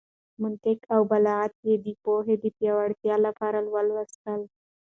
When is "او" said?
0.93-1.01